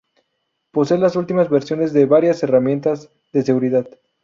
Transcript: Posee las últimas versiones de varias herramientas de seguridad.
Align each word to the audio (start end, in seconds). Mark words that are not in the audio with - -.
Posee 0.71 0.97
las 0.97 1.15
últimas 1.15 1.51
versiones 1.51 1.93
de 1.93 2.07
varias 2.07 2.41
herramientas 2.41 3.11
de 3.33 3.43
seguridad. 3.43 3.87